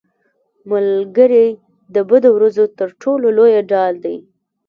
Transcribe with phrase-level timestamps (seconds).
[0.69, 1.47] ملګری
[1.93, 4.17] د بدو ورځو تر ټولو لویه ډال دی